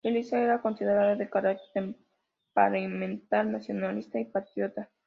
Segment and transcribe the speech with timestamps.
[0.03, 1.95] Elisa era considerada de carácter
[2.55, 4.89] temperamental, nacionalista y patriota.